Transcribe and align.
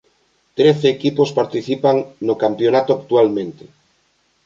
Trece 0.57 0.87
equipos 0.95 1.31
participan 1.39 1.97
no 2.27 2.35
campionato 2.43 2.91
actualmente. 2.93 3.63